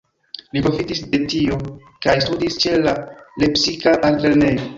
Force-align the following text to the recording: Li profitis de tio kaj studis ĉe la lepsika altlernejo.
Li 0.55 0.61
profitis 0.67 1.01
de 1.11 1.19
tio 1.33 1.59
kaj 2.07 2.15
studis 2.29 2.59
ĉe 2.65 2.75
la 2.87 2.95
lepsika 3.45 3.97
altlernejo. 4.11 4.69